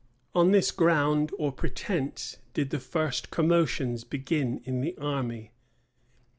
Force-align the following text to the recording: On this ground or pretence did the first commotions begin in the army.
On 0.33 0.49
this 0.49 0.71
ground 0.71 1.31
or 1.37 1.51
pretence 1.51 2.37
did 2.55 2.71
the 2.71 2.79
first 2.79 3.29
commotions 3.29 4.03
begin 4.03 4.59
in 4.63 4.81
the 4.81 4.97
army. 4.97 5.51